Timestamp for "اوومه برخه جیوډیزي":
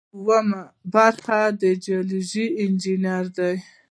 0.17-2.45